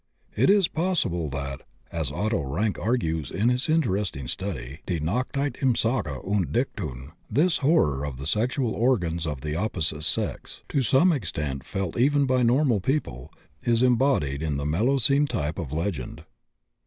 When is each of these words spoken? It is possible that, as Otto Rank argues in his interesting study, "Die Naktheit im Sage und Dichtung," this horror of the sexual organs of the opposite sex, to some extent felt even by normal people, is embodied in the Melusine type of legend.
It 0.35 0.49
is 0.49 0.67
possible 0.67 1.29
that, 1.29 1.61
as 1.91 2.11
Otto 2.11 2.41
Rank 2.41 2.79
argues 2.79 3.29
in 3.29 3.49
his 3.49 3.69
interesting 3.69 4.27
study, 4.27 4.79
"Die 4.87 4.97
Naktheit 4.97 5.61
im 5.61 5.75
Sage 5.75 6.07
und 6.21 6.51
Dichtung," 6.51 7.11
this 7.29 7.59
horror 7.59 8.03
of 8.03 8.17
the 8.17 8.25
sexual 8.25 8.71
organs 8.73 9.27
of 9.27 9.41
the 9.41 9.55
opposite 9.55 10.01
sex, 10.01 10.63
to 10.69 10.81
some 10.81 11.11
extent 11.11 11.63
felt 11.63 11.99
even 11.99 12.25
by 12.25 12.41
normal 12.41 12.79
people, 12.79 13.31
is 13.61 13.83
embodied 13.83 14.41
in 14.41 14.57
the 14.57 14.65
Melusine 14.65 15.27
type 15.27 15.59
of 15.59 15.71
legend. 15.71 16.23